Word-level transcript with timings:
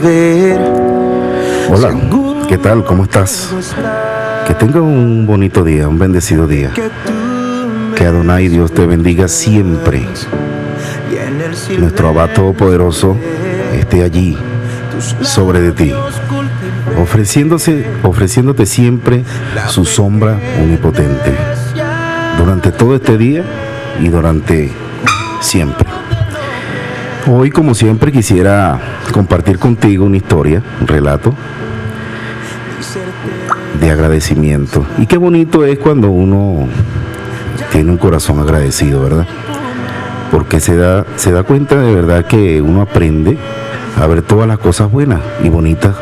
ver. 0.00 0.60
Hola, 1.70 1.94
¿qué 2.48 2.58
tal? 2.58 2.84
¿Cómo 2.84 3.04
estás? 3.04 3.50
Que 4.46 4.54
tenga 4.54 4.80
un 4.80 5.26
bonito 5.26 5.64
día, 5.64 5.88
un 5.88 5.98
bendecido 5.98 6.46
día. 6.46 6.70
Que 7.96 8.04
Adonai 8.04 8.48
Dios 8.48 8.72
te 8.72 8.86
bendiga 8.86 9.28
siempre. 9.28 10.06
Nuestro 11.78 12.08
Abad 12.08 12.30
Todopoderoso 12.30 13.16
esté 13.72 14.02
allí 14.02 14.36
sobre 15.22 15.60
de 15.60 15.72
ti, 15.72 15.92
ofreciéndose, 17.00 17.84
ofreciéndote 18.02 18.66
siempre 18.66 19.24
su 19.68 19.84
sombra 19.84 20.38
omnipotente 20.60 21.32
durante 22.38 22.72
todo 22.72 22.96
este 22.96 23.16
día 23.16 23.44
y 24.00 24.08
durante 24.08 24.72
siempre. 25.40 25.93
Hoy, 27.26 27.50
como 27.50 27.74
siempre, 27.74 28.12
quisiera 28.12 28.78
compartir 29.10 29.58
contigo 29.58 30.04
una 30.04 30.18
historia, 30.18 30.62
un 30.78 30.86
relato 30.86 31.32
de 33.80 33.90
agradecimiento. 33.90 34.84
Y 34.98 35.06
qué 35.06 35.16
bonito 35.16 35.64
es 35.64 35.78
cuando 35.78 36.10
uno 36.10 36.68
tiene 37.72 37.90
un 37.90 37.96
corazón 37.96 38.40
agradecido, 38.40 39.02
¿verdad? 39.02 39.26
Porque 40.30 40.60
se 40.60 40.76
da, 40.76 41.06
se 41.16 41.32
da 41.32 41.44
cuenta 41.44 41.80
de 41.80 41.94
verdad 41.94 42.26
que 42.26 42.60
uno 42.60 42.82
aprende 42.82 43.38
a 43.98 44.06
ver 44.06 44.20
todas 44.20 44.46
las 44.46 44.58
cosas 44.58 44.90
buenas 44.90 45.20
y 45.42 45.48
bonitas 45.48 45.96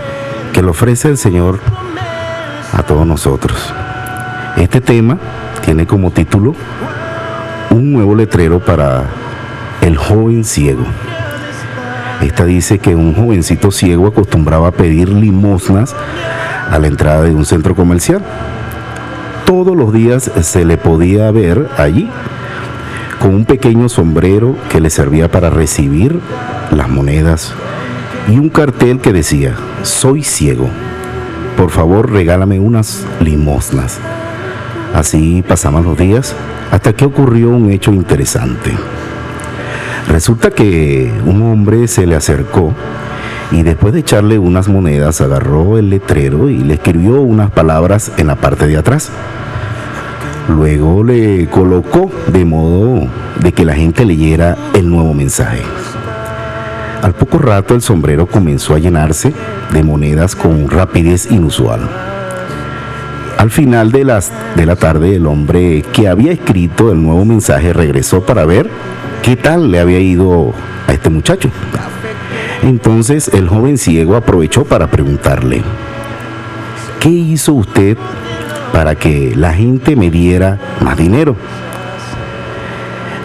que 0.53 0.61
le 0.61 0.71
ofrece 0.71 1.09
el 1.09 1.19
Señor 1.19 1.61
a 2.73 2.83
todos 2.83 3.07
nosotros. 3.07 3.73
Este 4.57 4.81
tema 4.81 5.19
tiene 5.65 5.87
como 5.87 6.11
título 6.11 6.57
un 7.71 7.93
nuevo 7.93 8.17
letrero 8.17 8.59
para 8.59 9.05
el 9.83 9.97
joven 9.97 10.43
ciego. 10.45 10.85
Esta 12.23 12.45
dice 12.45 12.79
que 12.79 12.95
un 12.95 13.15
jovencito 13.15 13.73
ciego 13.73 14.07
acostumbraba 14.07 14.69
a 14.69 14.73
pedir 14.73 15.09
limosnas 15.09 15.95
a 16.71 16.79
la 16.79 16.87
entrada 16.87 17.23
de 17.23 17.35
un 17.35 17.45
centro 17.45 17.75
comercial. 17.75 18.23
Todos 19.45 19.77
los 19.77 19.93
días 19.93 20.31
se 20.43 20.65
le 20.65 20.77
podía 20.77 21.31
ver 21.33 21.69
allí 21.77 22.09
con 23.21 23.35
un 23.35 23.45
pequeño 23.45 23.89
sombrero 23.89 24.57
que 24.71 24.81
le 24.81 24.89
servía 24.89 25.31
para 25.31 25.51
recibir 25.51 26.21
las 26.71 26.89
monedas 26.89 27.53
y 28.29 28.39
un 28.39 28.51
cartel 28.51 29.01
que 29.01 29.13
decía, 29.13 29.57
soy 29.83 30.23
ciego, 30.23 30.69
por 31.57 31.71
favor 31.71 32.11
regálame 32.11 32.61
unas 32.61 33.05
limosnas. 33.21 33.99
Así 34.95 35.43
pasaban 35.47 35.85
los 35.85 35.99
días 35.99 36.37
hasta 36.71 36.93
que 36.93 37.05
ocurrió 37.05 37.51
un 37.51 37.71
hecho 37.71 37.93
interesante. 37.93 38.73
Resulta 40.09 40.51
que 40.51 41.13
un 41.25 41.43
hombre 41.43 41.89
se 41.89 42.07
le 42.07 42.17
acercó 42.17 42.75
y 43.51 43.63
después 43.63 43.93
de 43.93 44.01
echarle 44.01 44.39
unas 44.39 44.69
monedas 44.69 45.21
agarró 45.21 45.79
el 45.79 45.91
letrero 45.91 46.49
y 46.49 46.59
le 46.59 46.75
escribió 46.75 47.21
unas 47.21 47.51
palabras 47.51 48.13
en 48.17 48.27
la 48.27 48.37
parte 48.37 48.67
de 48.67 48.77
atrás. 48.77 49.11
Luego 50.49 51.05
le 51.05 51.47
colocó 51.49 52.11
de 52.27 52.45
modo 52.45 53.09
de 53.41 53.53
que 53.53 53.65
la 53.65 53.75
gente 53.75 54.05
leyera 54.05 54.57
el 54.75 54.91
nuevo 54.91 55.15
mensaje. 55.15 55.63
Al 57.03 57.15
poco 57.15 57.39
rato 57.39 57.75
el 57.75 57.83
sombrero 57.83 58.27
comenzó 58.27 58.75
a 58.75 58.79
llenarse 58.79 59.33
de 59.73 59.83
monedas 59.83 60.35
con 60.35 60.69
rapidez 60.69 61.31
inusual. 61.31 61.81
Al 63.39 63.51
final 63.51 63.91
de, 63.93 64.05
las, 64.05 64.33
de 64.57 64.67
la 64.67 64.77
tarde 64.77 65.17
el 65.17 65.27
hombre 65.27 65.83
que 65.93 66.09
había 66.09 66.33
escrito 66.33 66.93
el 66.93 67.03
nuevo 67.03 67.25
mensaje 67.25 67.73
regresó 67.73 68.23
para 68.23 68.45
ver 68.45 68.71
qué 69.23 69.37
tal 69.37 69.71
le 69.71 69.79
había 69.79 70.01
ido 70.01 70.53
a 70.87 70.93
este 70.93 71.09
muchacho. 71.09 71.49
Entonces 72.63 73.29
el 73.29 73.49
joven 73.49 73.79
ciego 73.79 74.17
aprovechó 74.17 74.65
para 74.65 74.89
preguntarle, 74.89 75.63
¿qué 77.01 77.09
hizo 77.09 77.55
usted 77.55 77.97
para 78.73 78.95
que 78.95 79.35
la 79.37 79.53
gente 79.53 79.97
me 79.97 80.11
diera 80.11 80.59
más 80.81 80.97
dinero? 80.97 81.37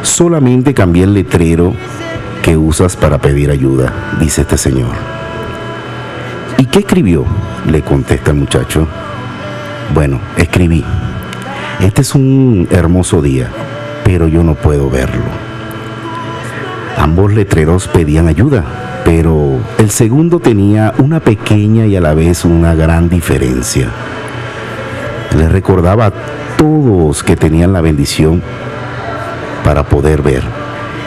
Solamente 0.04 0.74
cambié 0.74 1.04
el 1.04 1.14
letrero 1.14 1.74
que 2.42 2.56
usas 2.58 2.96
para 2.96 3.18
pedir 3.18 3.52
ayuda, 3.52 3.92
dice 4.20 4.42
este 4.42 4.58
señor. 4.58 4.94
¿Y 6.58 6.66
qué 6.66 6.80
escribió? 6.80 7.26
Le 7.70 7.82
contesta 7.82 8.32
el 8.32 8.38
muchacho. 8.38 8.88
Bueno, 9.94 10.20
escribí. 10.38 10.84
Este 11.80 12.02
es 12.02 12.16
un 12.16 12.68
hermoso 12.72 13.22
día, 13.22 13.50
pero 14.04 14.28
yo 14.28 14.44
no 14.44 14.56
puedo 14.56 14.90
verlo. 14.90 15.47
Ambos 16.98 17.32
letreros 17.32 17.88
pedían 17.88 18.28
ayuda, 18.28 18.64
pero 19.06 19.60
el 19.78 19.92
segundo 19.92 20.40
tenía 20.40 20.94
una 20.98 21.20
pequeña 21.20 21.86
y 21.86 21.96
a 21.96 22.02
la 22.02 22.16
vez 22.16 22.44
una 22.44 22.74
gran 22.74 23.08
diferencia. 23.08 23.90
Le 25.38 25.48
recordaba 25.48 26.08
a 26.08 26.14
todos 26.58 27.22
que 27.22 27.36
tenían 27.36 27.72
la 27.72 27.82
bendición 27.82 28.42
para 29.64 29.84
poder 29.84 30.24
ver 30.24 30.42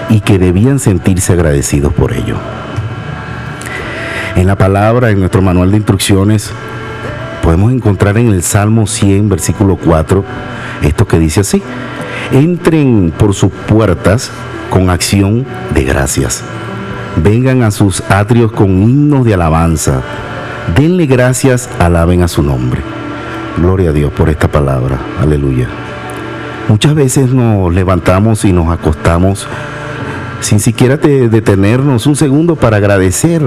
y 0.08 0.20
que 0.20 0.38
debían 0.38 0.78
sentirse 0.78 1.32
agradecidos 1.32 1.92
por 1.92 2.12
ello. 2.12 2.36
En 4.36 4.46
la 4.46 4.56
palabra, 4.56 5.10
en 5.10 5.18
nuestro 5.18 5.42
manual 5.42 5.72
de 5.72 5.78
instrucciones, 5.78 6.52
podemos 7.42 7.72
encontrar 7.72 8.16
en 8.16 8.28
el 8.28 8.44
Salmo 8.44 8.86
100, 8.86 9.28
versículo 9.28 9.76
4, 9.76 10.24
esto 10.82 11.06
que 11.06 11.18
dice 11.18 11.40
así, 11.40 11.60
entren 12.32 13.12
por 13.16 13.34
sus 13.34 13.50
puertas 13.50 14.30
con 14.70 14.90
acción 14.90 15.44
de 15.74 15.84
gracias, 15.84 16.42
vengan 17.22 17.62
a 17.62 17.70
sus 17.70 18.02
atrios 18.10 18.52
con 18.52 18.68
himnos 18.68 19.24
de 19.24 19.34
alabanza, 19.34 20.02
denle 20.76 21.06
gracias, 21.06 21.68
alaben 21.78 22.22
a 22.22 22.28
su 22.28 22.42
nombre. 22.42 22.80
Gloria 23.56 23.90
a 23.90 23.92
Dios 23.92 24.12
por 24.12 24.28
esta 24.28 24.48
palabra, 24.48 24.98
aleluya. 25.20 25.68
Muchas 26.68 26.94
veces 26.94 27.32
nos 27.32 27.74
levantamos 27.74 28.44
y 28.44 28.52
nos 28.52 28.70
acostamos 28.70 29.46
sin 30.40 30.60
siquiera 30.60 30.96
detenernos 30.96 32.06
un 32.06 32.16
segundo 32.16 32.56
para 32.56 32.78
agradecer 32.78 33.42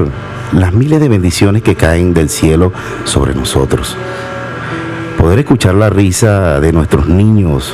las 0.52 0.74
miles 0.74 1.00
de 1.00 1.10
bendiciones 1.10 1.64
que 1.64 1.76
caen 1.76 2.14
del 2.14 2.30
cielo 2.30 2.72
sobre 3.06 3.34
nosotros. 3.34 3.98
Poder 5.18 5.40
escuchar 5.40 5.76
la 5.76 5.90
risa 5.90 6.60
de 6.60 6.72
nuestros 6.74 7.08
niños, 7.08 7.74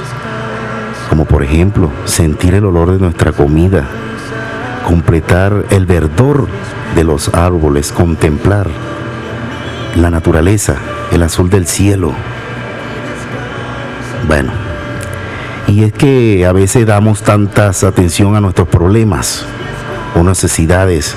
como 1.10 1.26
por 1.26 1.44
ejemplo 1.44 1.90
sentir 2.06 2.54
el 2.54 2.66
olor 2.66 2.92
de 2.92 3.00
nuestra 3.00 3.32
comida, 3.32 3.88
completar 4.86 5.66
el 5.72 5.86
verdor 5.86 6.48
de 6.96 7.04
los 7.04 7.34
árboles, 7.34 7.92
contemplar 7.92 8.68
la 9.96 10.10
naturaleza, 10.10 10.76
el 11.12 11.24
azul 11.24 11.50
del 11.50 11.66
cielo. 11.66 12.14
Bueno, 14.28 14.52
y 15.68 15.84
es 15.84 15.94
que 15.94 16.46
a 16.46 16.52
veces 16.52 16.86
damos 16.86 17.24
tantas 17.24 17.84
atención 17.84 18.36
a 18.36 18.42
nuestros 18.42 18.68
problemas 18.68 19.46
o 20.16 20.24
necesidades 20.24 21.16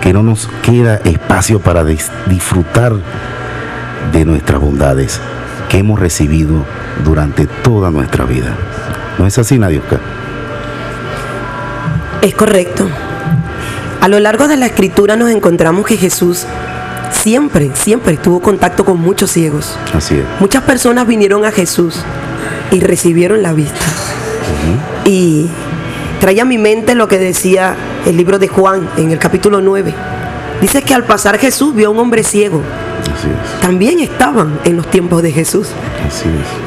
que 0.00 0.12
no 0.12 0.22
nos 0.22 0.48
queda 0.62 0.96
espacio 1.04 1.60
para 1.60 1.84
disfrutar 1.84 2.94
de 4.12 4.24
nuestras 4.24 4.60
bondades 4.60 5.20
que 5.68 5.78
hemos 5.78 5.98
recibido 5.98 6.64
durante 7.04 7.46
toda 7.46 7.90
nuestra 7.90 8.24
vida. 8.24 8.54
¿No 9.18 9.26
es 9.26 9.38
así, 9.38 9.58
Nadiuska? 9.58 10.00
Es 12.22 12.34
correcto. 12.34 12.88
A 14.00 14.08
lo 14.08 14.18
largo 14.18 14.48
de 14.48 14.56
la 14.56 14.66
escritura 14.66 15.16
nos 15.16 15.30
encontramos 15.30 15.86
que 15.86 15.96
Jesús 15.96 16.46
siempre, 17.12 17.70
siempre 17.74 18.16
tuvo 18.16 18.40
contacto 18.40 18.84
con 18.84 18.98
muchos 18.98 19.30
ciegos. 19.30 19.76
Así 19.94 20.16
es. 20.16 20.24
Muchas 20.40 20.62
personas 20.64 21.06
vinieron 21.06 21.44
a 21.44 21.52
Jesús 21.52 22.00
y 22.70 22.80
recibieron 22.80 23.42
la 23.42 23.52
vista. 23.52 23.86
Y 25.04 25.48
traía 26.20 26.42
a 26.42 26.46
mi 26.46 26.58
mente 26.58 26.94
lo 26.94 27.08
que 27.08 27.18
decía 27.18 27.76
el 28.06 28.16
libro 28.16 28.38
de 28.38 28.48
Juan 28.48 28.88
en 28.96 29.10
el 29.10 29.18
capítulo 29.18 29.60
9. 29.60 29.94
Dice 30.64 30.80
que 30.80 30.94
al 30.94 31.04
pasar 31.04 31.38
Jesús 31.38 31.74
vio 31.74 31.88
a 31.88 31.90
un 31.90 31.98
hombre 31.98 32.24
ciego. 32.24 32.62
También 33.60 34.00
estaban 34.00 34.58
en 34.64 34.78
los 34.78 34.90
tiempos 34.90 35.22
de 35.22 35.30
Jesús. 35.30 35.68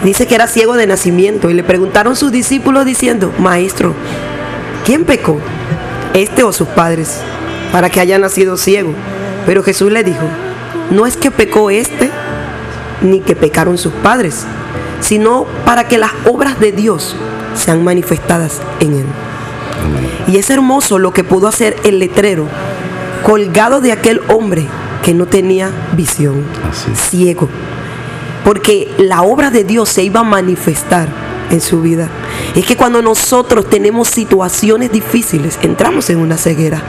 Dice 0.03 0.27
que 0.27 0.35
era 0.35 0.45
ciego 0.45 0.75
de 0.75 0.85
nacimiento 0.85 1.49
y 1.49 1.55
le 1.55 1.63
preguntaron 1.63 2.15
sus 2.15 2.31
discípulos 2.31 2.85
diciendo, 2.85 3.33
maestro, 3.39 3.95
¿quién 4.85 5.03
pecó? 5.03 5.39
¿Este 6.13 6.43
o 6.43 6.53
sus 6.53 6.67
padres? 6.67 7.21
Para 7.71 7.89
que 7.89 7.99
haya 7.99 8.19
nacido 8.19 8.55
ciego. 8.55 8.93
Pero 9.47 9.63
Jesús 9.63 9.91
le 9.91 10.03
dijo, 10.03 10.27
no 10.91 11.07
es 11.07 11.17
que 11.17 11.31
pecó 11.31 11.71
este, 11.71 12.11
ni 13.01 13.21
que 13.21 13.35
pecaron 13.35 13.79
sus 13.79 13.93
padres, 13.93 14.45
sino 15.01 15.47
para 15.65 15.87
que 15.87 15.97
las 15.97 16.11
obras 16.27 16.59
de 16.59 16.71
Dios 16.71 17.15
sean 17.55 17.83
manifestadas 17.83 18.61
en 18.79 18.93
él. 18.93 19.05
Y 20.27 20.37
es 20.37 20.51
hermoso 20.51 20.99
lo 20.99 21.13
que 21.13 21.23
pudo 21.23 21.47
hacer 21.47 21.75
el 21.83 21.97
letrero 21.97 22.47
colgado 23.23 23.81
de 23.81 23.91
aquel 23.91 24.21
hombre 24.29 24.67
que 25.03 25.13
no 25.13 25.25
tenía 25.25 25.71
visión, 25.93 26.43
ciego. 26.95 27.49
Porque 28.43 28.89
la 28.97 29.21
obra 29.21 29.51
de 29.51 29.63
Dios 29.63 29.89
se 29.89 30.03
iba 30.03 30.21
a 30.21 30.23
manifestar 30.23 31.07
en 31.49 31.61
su 31.61 31.81
vida. 31.81 32.09
Es 32.55 32.65
que 32.65 32.75
cuando 32.75 33.01
nosotros 33.01 33.69
tenemos 33.69 34.07
situaciones 34.09 34.91
difíciles, 34.91 35.59
entramos 35.61 36.09
en 36.09 36.19
una 36.19 36.37
ceguera. 36.37 36.81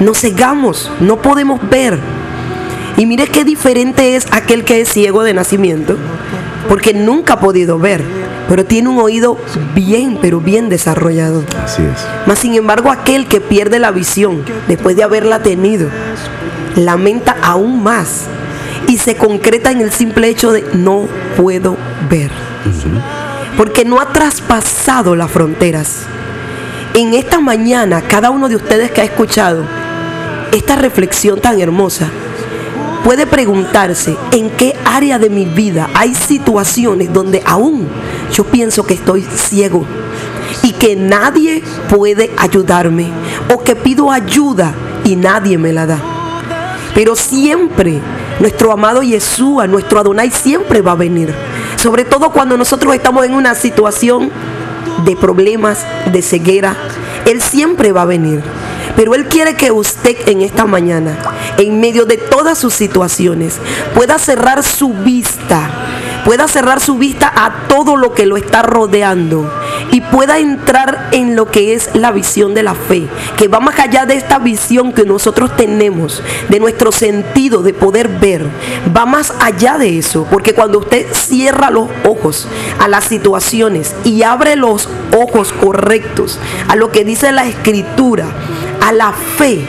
nos 0.00 0.20
cegamos, 0.20 0.90
no 1.00 1.20
podemos 1.20 1.60
ver. 1.68 1.98
Y 2.96 3.06
mire 3.06 3.26
qué 3.28 3.44
diferente 3.44 4.16
es 4.16 4.26
aquel 4.32 4.64
que 4.64 4.80
es 4.80 4.88
ciego 4.88 5.22
de 5.22 5.34
nacimiento, 5.34 5.96
porque 6.68 6.92
nunca 6.92 7.34
ha 7.34 7.40
podido 7.40 7.78
ver, 7.78 8.02
pero 8.48 8.64
tiene 8.64 8.88
un 8.88 8.98
oído 8.98 9.36
bien, 9.74 10.18
pero 10.20 10.40
bien 10.40 10.68
desarrollado. 10.68 11.44
Así 11.62 11.82
es. 11.82 12.06
Mas 12.26 12.38
sin 12.38 12.54
embargo, 12.54 12.90
aquel 12.90 13.26
que 13.26 13.40
pierde 13.40 13.78
la 13.78 13.90
visión 13.90 14.44
después 14.66 14.96
de 14.96 15.02
haberla 15.02 15.42
tenido, 15.42 15.88
lamenta 16.74 17.36
aún 17.42 17.82
más 17.82 18.24
y 18.86 18.98
se 18.98 19.16
concreta 19.16 19.70
en 19.70 19.82
el 19.82 19.92
simple 19.92 20.28
hecho 20.28 20.50
de 20.50 20.64
no 20.72 21.06
puedo 21.36 21.76
ver. 22.08 22.30
Porque 23.56 23.84
no 23.84 24.00
ha 24.00 24.12
traspasado 24.12 25.14
las 25.14 25.30
fronteras. 25.30 26.02
En 26.94 27.14
esta 27.14 27.40
mañana, 27.40 28.02
cada 28.02 28.30
uno 28.30 28.48
de 28.48 28.56
ustedes 28.56 28.90
que 28.90 29.02
ha 29.02 29.04
escuchado 29.04 29.64
esta 30.52 30.76
reflexión 30.76 31.40
tan 31.40 31.60
hermosa, 31.60 32.08
puede 33.04 33.26
preguntarse 33.26 34.16
en 34.32 34.50
qué 34.50 34.76
área 34.84 35.18
de 35.18 35.30
mi 35.30 35.44
vida 35.44 35.88
hay 35.94 36.14
situaciones 36.14 37.12
donde 37.12 37.42
aún 37.46 37.88
yo 38.32 38.44
pienso 38.44 38.84
que 38.84 38.94
estoy 38.94 39.22
ciego 39.22 39.84
y 40.62 40.72
que 40.72 40.96
nadie 40.96 41.62
puede 41.88 42.30
ayudarme 42.36 43.08
o 43.52 43.62
que 43.62 43.76
pido 43.76 44.10
ayuda 44.10 44.74
y 45.04 45.16
nadie 45.16 45.58
me 45.58 45.72
la 45.72 45.86
da. 45.86 45.98
Pero 46.94 47.14
siempre 47.16 48.00
nuestro 48.40 48.72
amado 48.72 49.02
Yeshua, 49.02 49.66
nuestro 49.66 50.00
Adonai 50.00 50.30
siempre 50.30 50.82
va 50.82 50.92
a 50.92 50.96
venir. 50.96 51.32
Sobre 51.76 52.04
todo 52.04 52.30
cuando 52.30 52.56
nosotros 52.56 52.94
estamos 52.94 53.24
en 53.24 53.34
una 53.34 53.54
situación 53.54 54.30
de 55.04 55.16
problemas, 55.16 55.84
de 56.12 56.22
ceguera. 56.22 56.76
Él 57.24 57.40
siempre 57.40 57.92
va 57.92 58.02
a 58.02 58.06
venir. 58.06 58.42
Pero 58.98 59.14
Él 59.14 59.28
quiere 59.28 59.54
que 59.54 59.70
usted 59.70 60.28
en 60.28 60.42
esta 60.42 60.64
mañana, 60.64 61.16
en 61.56 61.78
medio 61.78 62.04
de 62.04 62.16
todas 62.16 62.58
sus 62.58 62.74
situaciones, 62.74 63.54
pueda 63.94 64.18
cerrar 64.18 64.64
su 64.64 64.92
vista, 64.92 65.70
pueda 66.24 66.48
cerrar 66.48 66.80
su 66.80 66.98
vista 66.98 67.32
a 67.32 67.68
todo 67.68 67.94
lo 67.94 68.12
que 68.12 68.26
lo 68.26 68.36
está 68.36 68.62
rodeando 68.62 69.48
y 69.92 70.00
pueda 70.00 70.40
entrar 70.40 71.10
en 71.12 71.36
lo 71.36 71.46
que 71.46 71.74
es 71.74 71.90
la 71.94 72.10
visión 72.10 72.54
de 72.54 72.64
la 72.64 72.74
fe, 72.74 73.06
que 73.36 73.46
va 73.46 73.60
más 73.60 73.78
allá 73.78 74.04
de 74.04 74.16
esta 74.16 74.40
visión 74.40 74.92
que 74.92 75.04
nosotros 75.04 75.56
tenemos, 75.56 76.20
de 76.48 76.58
nuestro 76.58 76.90
sentido 76.90 77.62
de 77.62 77.74
poder 77.74 78.08
ver, 78.08 78.48
va 78.96 79.06
más 79.06 79.32
allá 79.38 79.78
de 79.78 79.96
eso, 79.96 80.26
porque 80.28 80.54
cuando 80.54 80.80
usted 80.80 81.06
cierra 81.12 81.70
los 81.70 81.88
ojos 82.04 82.48
a 82.80 82.88
las 82.88 83.04
situaciones 83.04 83.94
y 84.02 84.24
abre 84.24 84.56
los 84.56 84.88
ojos 85.16 85.52
correctos 85.52 86.40
a 86.66 86.74
lo 86.74 86.90
que 86.90 87.04
dice 87.04 87.30
la 87.30 87.46
escritura, 87.46 88.26
a 88.80 88.92
la 88.92 89.12
fe, 89.12 89.64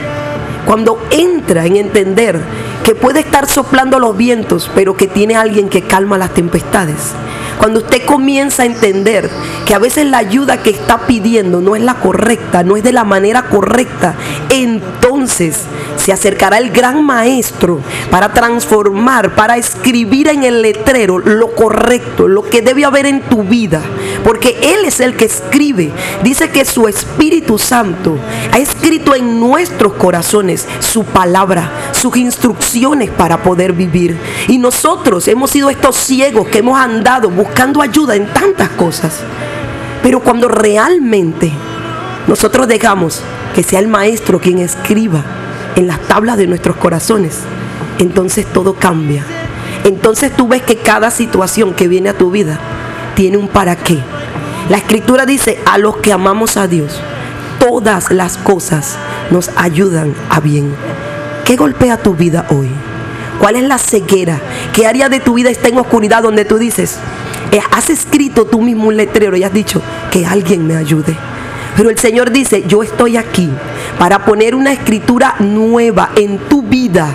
cuando 0.66 1.02
entra 1.12 1.66
en 1.66 1.76
entender 1.76 2.40
que 2.84 2.96
puede 2.96 3.20
estar 3.20 3.48
soplando 3.48 4.00
los 4.00 4.16
vientos, 4.16 4.72
pero 4.74 4.96
que 4.96 5.08
tiene 5.08 5.36
alguien 5.36 5.70
que 5.70 5.84
calma 5.84 6.18
las 6.18 6.34
tempestades. 6.34 7.14
Cuando 7.58 7.80
usted 7.80 8.06
comienza 8.06 8.64
a 8.64 8.66
entender 8.66 9.30
que 9.66 9.76
a 9.76 9.80
veces 9.80 10.06
la 10.06 10.20
ayuda 10.20 10.64
que 10.64 10.70
está 10.70 11.06
pidiendo 11.06 11.60
no 11.60 11.76
es 11.76 11.84
la 11.84 11.96
correcta, 11.96 12.64
no 12.64 12.78
es 12.78 12.84
de 12.84 12.94
la 12.94 13.04
manera 13.04 13.44
correcta, 13.44 14.16
entonces 14.50 15.09
se 15.28 16.12
acercará 16.12 16.58
el 16.58 16.72
gran 16.72 17.04
maestro 17.04 17.80
para 18.10 18.34
transformar, 18.34 19.36
para 19.36 19.58
escribir 19.58 20.28
en 20.28 20.44
el 20.44 20.62
letrero 20.62 21.20
lo 21.20 21.54
correcto, 21.56 22.28
lo 22.28 22.44
que 22.44 22.62
debe 22.62 22.86
haber 22.86 23.06
en 23.06 23.22
tu 23.22 23.44
vida. 23.44 23.82
Porque 24.24 24.58
Él 24.62 24.86
es 24.86 25.00
el 25.00 25.16
que 25.16 25.26
escribe. 25.26 25.92
Dice 26.24 26.50
que 26.50 26.66
su 26.66 26.88
Espíritu 26.88 27.58
Santo 27.58 28.18
ha 28.52 28.60
escrito 28.60 29.16
en 29.16 29.40
nuestros 29.40 29.94
corazones 29.94 30.68
su 30.80 31.04
palabra, 31.04 31.72
sus 31.92 32.16
instrucciones 32.18 33.10
para 33.10 33.42
poder 33.44 33.74
vivir. 33.74 34.18
Y 34.48 34.58
nosotros 34.58 35.28
hemos 35.28 35.52
sido 35.52 35.70
estos 35.70 35.96
ciegos 35.96 36.48
que 36.48 36.60
hemos 36.60 36.80
andado 36.80 37.30
buscando 37.30 37.82
ayuda 37.82 38.16
en 38.16 38.32
tantas 38.34 38.70
cosas. 38.70 39.22
Pero 40.02 40.22
cuando 40.22 40.48
realmente 40.48 41.52
nosotros 42.28 42.68
dejamos 42.68 43.22
que 43.54 43.64
sea 43.64 43.80
el 43.80 43.88
maestro 43.88 44.40
quien 44.40 44.60
escriba 44.60 45.24
en 45.76 45.88
las 45.88 46.00
tablas 46.02 46.38
de 46.38 46.48
nuestros 46.48 46.78
corazones, 46.78 47.40
entonces 48.00 48.46
todo 48.46 48.76
cambia. 48.76 49.24
Entonces 49.84 50.36
tú 50.36 50.48
ves 50.48 50.62
que 50.62 50.78
cada 50.78 51.12
situación 51.12 51.74
que 51.74 51.88
viene 51.88 52.10
a 52.10 52.18
tu 52.18 52.32
vida 52.32 52.60
tiene 53.16 53.38
un 53.38 53.48
para 53.48 53.76
qué. 53.76 54.00
La 54.70 54.78
escritura 54.78 55.26
dice, 55.26 55.60
a 55.66 55.78
los 55.78 55.98
que 55.98 56.14
amamos 56.14 56.58
a 56.58 56.68
Dios, 56.68 57.00
todas 57.60 58.12
las 58.12 58.38
cosas 58.38 58.98
nos 59.32 59.50
ayudan 59.56 60.14
a 60.30 60.40
bien. 60.40 60.74
¿Qué 61.46 61.56
golpea 61.56 61.98
tu 61.98 62.16
vida 62.16 62.46
hoy? 62.50 62.70
¿Cuál 63.40 63.56
es 63.56 63.64
la 63.64 63.78
ceguera? 63.78 64.40
¿Qué 64.74 64.86
área 64.86 65.10
de 65.10 65.20
tu 65.20 65.34
vida 65.34 65.50
está 65.50 65.70
en 65.70 65.78
oscuridad 65.78 66.22
donde 66.24 66.46
tú 66.46 66.58
dices, 66.58 66.98
eh, 67.52 67.62
has 67.72 67.90
escrito 67.90 68.46
tú 68.46 68.62
mismo 68.62 68.88
un 68.88 68.98
letrero 68.98 69.36
y 69.38 69.44
has 69.44 69.54
dicho 69.54 69.82
que 70.12 70.26
alguien 70.26 70.68
me 70.68 70.76
ayude? 70.76 71.16
Pero 71.80 71.92
el 71.92 71.98
Señor 71.98 72.32
dice, 72.32 72.66
yo 72.68 72.84
estoy 72.84 73.16
aquí 73.16 73.50
para 73.98 74.26
poner 74.26 74.54
una 74.54 74.74
escritura 74.74 75.36
nueva 75.40 76.10
en 76.18 76.38
tu 76.38 76.62
vida 76.62 77.08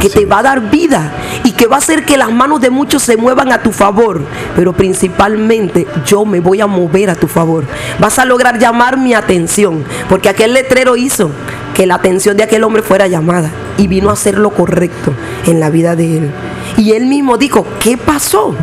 que 0.00 0.08
te 0.08 0.24
va 0.26 0.38
a 0.38 0.42
dar 0.44 0.70
vida 0.70 1.12
y 1.42 1.50
que 1.50 1.66
va 1.66 1.74
a 1.74 1.78
hacer 1.80 2.04
que 2.04 2.16
las 2.16 2.30
manos 2.30 2.60
de 2.60 2.70
muchos 2.70 3.02
se 3.02 3.16
muevan 3.16 3.50
a 3.50 3.64
tu 3.64 3.72
favor. 3.72 4.22
Pero 4.54 4.74
principalmente 4.74 5.88
yo 6.06 6.24
me 6.24 6.38
voy 6.38 6.60
a 6.60 6.68
mover 6.68 7.10
a 7.10 7.16
tu 7.16 7.26
favor. 7.26 7.64
Vas 7.98 8.20
a 8.20 8.24
lograr 8.24 8.60
llamar 8.60 8.96
mi 8.96 9.12
atención, 9.12 9.82
porque 10.08 10.28
aquel 10.28 10.54
letrero 10.54 10.96
hizo 10.96 11.32
que 11.74 11.84
la 11.84 11.96
atención 11.96 12.36
de 12.36 12.44
aquel 12.44 12.62
hombre 12.62 12.82
fuera 12.82 13.08
llamada 13.08 13.50
y 13.76 13.88
vino 13.88 14.10
a 14.10 14.12
hacer 14.12 14.38
lo 14.38 14.50
correcto 14.50 15.14
en 15.46 15.58
la 15.58 15.68
vida 15.68 15.96
de 15.96 16.18
él. 16.18 16.30
Y 16.76 16.92
él 16.92 17.06
mismo 17.06 17.38
dijo, 17.38 17.66
¿qué 17.80 17.96
pasó? 17.96 18.54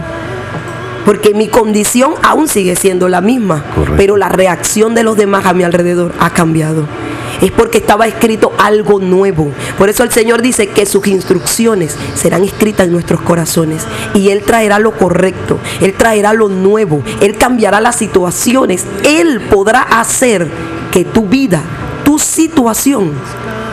Porque 1.06 1.34
mi 1.34 1.48
condición 1.48 2.14
aún 2.24 2.48
sigue 2.48 2.76
siendo 2.76 3.10
la 3.10 3.22
misma, 3.22 3.64
Correcto. 3.76 3.96
pero 3.98 4.18
la 4.18 4.30
reacción 4.30 4.96
de 4.96 5.04
los 5.04 5.18
demás 5.18 5.46
a 5.46 5.54
mi 5.54 5.64
alrededor 5.64 6.14
ha 6.20 6.30
cambiado. 6.30 6.88
Es 7.42 7.52
porque 7.52 7.80
estaba 7.80 8.08
escrito 8.08 8.54
algo 8.58 9.00
nuevo. 9.00 9.52
Por 9.78 9.90
eso 9.90 10.04
el 10.04 10.12
Señor 10.12 10.42
dice 10.42 10.68
que 10.68 10.86
sus 10.86 11.06
instrucciones 11.08 11.98
serán 12.16 12.44
escritas 12.44 12.88
en 12.88 12.94
nuestros 12.94 13.20
corazones. 13.22 13.86
Y 14.14 14.30
Él 14.30 14.44
traerá 14.44 14.80
lo 14.80 14.94
correcto. 14.94 15.60
Él 15.82 15.94
traerá 15.94 16.32
lo 16.32 16.48
nuevo. 16.48 17.04
Él 17.20 17.38
cambiará 17.38 17.82
las 17.82 17.98
situaciones. 17.98 18.86
Él 19.04 19.42
podrá 19.50 19.82
hacer 19.82 20.48
que 20.92 21.04
tu 21.04 21.28
vida, 21.28 21.62
tu 22.06 22.18
situación, 22.18 23.12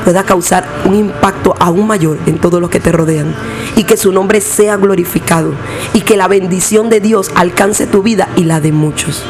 pueda 0.04 0.24
causar 0.24 0.66
un 0.84 0.94
impacto 0.94 1.54
aún 1.58 1.86
mayor 1.86 2.18
en 2.26 2.38
todos 2.38 2.60
los 2.60 2.70
que 2.70 2.80
te 2.80 2.92
rodean. 2.92 3.34
Y 3.76 3.84
que 3.84 3.96
su 3.96 4.12
nombre 4.12 4.40
sea 4.40 4.76
glorificado. 4.76 5.52
Y 5.92 6.02
que 6.02 6.16
la 6.16 6.28
bendición 6.28 6.90
de 6.90 7.00
Dios 7.00 7.30
alcance 7.34 7.86
tu 7.86 8.02
vida 8.02 8.28
y 8.36 8.44
la 8.44 8.60
de 8.60 8.72
muchos. 8.72 9.22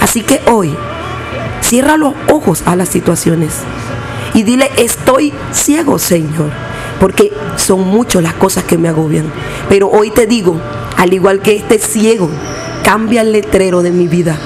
Así 0.00 0.22
que 0.22 0.40
hoy, 0.46 0.74
cierra 1.60 1.96
los 1.96 2.14
ojos 2.28 2.62
a 2.66 2.76
las 2.76 2.88
situaciones. 2.88 3.52
Y 4.34 4.42
dile, 4.42 4.70
estoy 4.76 5.32
ciego, 5.52 5.98
Señor. 5.98 6.50
Porque 7.00 7.32
son 7.56 7.86
muchas 7.88 8.22
las 8.22 8.34
cosas 8.34 8.64
que 8.64 8.78
me 8.78 8.88
agobian. 8.88 9.30
Pero 9.68 9.88
hoy 9.88 10.10
te 10.10 10.26
digo, 10.26 10.60
al 10.96 11.12
igual 11.12 11.40
que 11.40 11.56
este 11.56 11.78
ciego, 11.78 12.28
cambia 12.84 13.22
el 13.22 13.32
letrero 13.32 13.82
de 13.82 13.90
mi 13.90 14.08
vida. 14.08 14.36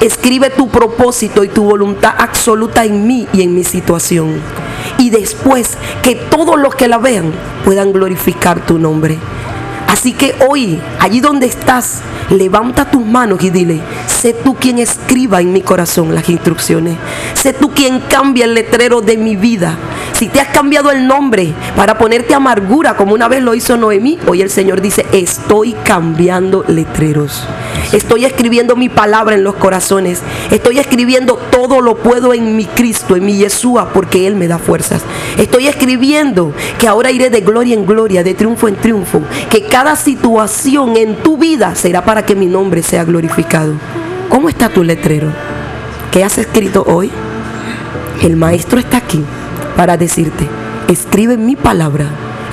Escribe 0.00 0.50
tu 0.50 0.68
propósito 0.68 1.44
y 1.44 1.48
tu 1.48 1.64
voluntad 1.64 2.14
absoluta 2.16 2.84
en 2.84 3.06
mí 3.06 3.28
y 3.32 3.42
en 3.42 3.54
mi 3.54 3.64
situación. 3.64 4.40
Y 5.10 5.12
después 5.12 5.76
que 6.02 6.14
todos 6.14 6.56
los 6.56 6.76
que 6.76 6.86
la 6.86 6.98
vean 6.98 7.32
puedan 7.64 7.92
glorificar 7.92 8.64
tu 8.64 8.78
nombre. 8.78 9.18
Así 9.88 10.12
que 10.12 10.36
hoy, 10.48 10.80
allí 11.00 11.18
donde 11.18 11.46
estás, 11.46 12.00
levanta 12.30 12.88
tus 12.88 13.04
manos 13.04 13.42
y 13.42 13.50
dile, 13.50 13.80
sé 14.06 14.32
tú 14.32 14.54
quien 14.54 14.78
escriba 14.78 15.40
en 15.40 15.52
mi 15.52 15.62
corazón 15.62 16.14
las 16.14 16.28
instrucciones. 16.28 16.96
Sé 17.34 17.52
tú 17.52 17.70
quien 17.70 17.98
cambia 18.02 18.44
el 18.44 18.54
letrero 18.54 19.00
de 19.00 19.16
mi 19.16 19.34
vida. 19.34 19.76
Si 20.20 20.28
te 20.28 20.38
has 20.38 20.48
cambiado 20.48 20.90
el 20.90 21.06
nombre 21.06 21.54
para 21.74 21.96
ponerte 21.96 22.34
amargura, 22.34 22.94
como 22.94 23.14
una 23.14 23.26
vez 23.26 23.42
lo 23.42 23.54
hizo 23.54 23.78
Noemí, 23.78 24.18
hoy 24.26 24.42
el 24.42 24.50
Señor 24.50 24.82
dice, 24.82 25.06
estoy 25.12 25.72
cambiando 25.72 26.62
letreros. 26.68 27.42
Estoy 27.94 28.26
escribiendo 28.26 28.76
mi 28.76 28.90
palabra 28.90 29.34
en 29.34 29.44
los 29.44 29.54
corazones. 29.54 30.20
Estoy 30.50 30.78
escribiendo 30.78 31.36
todo 31.50 31.80
lo 31.80 31.96
puedo 31.96 32.34
en 32.34 32.54
mi 32.54 32.66
Cristo, 32.66 33.16
en 33.16 33.24
mi 33.24 33.38
Yeshua, 33.38 33.94
porque 33.94 34.26
Él 34.26 34.36
me 34.36 34.46
da 34.46 34.58
fuerzas. 34.58 35.00
Estoy 35.38 35.68
escribiendo 35.68 36.52
que 36.78 36.86
ahora 36.86 37.10
iré 37.10 37.30
de 37.30 37.40
gloria 37.40 37.72
en 37.72 37.86
gloria, 37.86 38.22
de 38.22 38.34
triunfo 38.34 38.68
en 38.68 38.76
triunfo. 38.76 39.22
Que 39.48 39.62
cada 39.62 39.96
situación 39.96 40.98
en 40.98 41.16
tu 41.16 41.38
vida 41.38 41.74
será 41.74 42.04
para 42.04 42.26
que 42.26 42.34
mi 42.34 42.44
nombre 42.44 42.82
sea 42.82 43.04
glorificado. 43.04 43.72
¿Cómo 44.28 44.50
está 44.50 44.68
tu 44.68 44.84
letrero? 44.84 45.32
¿Qué 46.10 46.22
has 46.22 46.36
escrito 46.36 46.84
hoy? 46.86 47.10
El 48.20 48.36
maestro 48.36 48.78
está 48.78 48.98
aquí 48.98 49.24
para 49.76 49.96
decirte, 49.96 50.48
escribe 50.88 51.36
mi 51.36 51.56
palabra, 51.56 52.06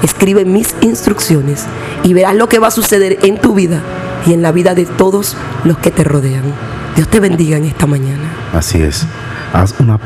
escribe 0.04 0.46
mis 0.46 0.76
instrucciones 0.82 1.66
y 2.04 2.14
verás 2.14 2.36
lo 2.36 2.50
que 2.50 2.60
va 2.60 2.68
a 2.68 2.72
suceder 2.72 3.20
en 3.24 3.40
tu 3.40 3.54
vida 3.54 3.82
y 4.26 4.34
en 4.34 4.42
la 4.42 4.52
vida 4.52 4.76
de 4.76 4.86
todos 4.86 5.36
los 5.64 5.78
que 5.78 5.92
te 5.92 6.04
rodean. 6.04 6.44
Dios 6.96 7.08
te 7.08 7.20
bendiga 7.20 7.58
en 7.58 7.66
esta 7.66 7.86
mañana. 7.86 8.24
Así 8.54 8.82
es. 8.82 9.06
Haz 9.54 9.76
una 9.80 9.98